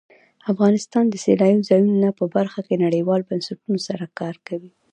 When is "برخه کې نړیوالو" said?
2.35-3.27